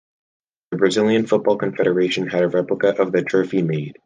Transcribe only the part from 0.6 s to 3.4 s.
The Brazilian Football Confederation had a replica of the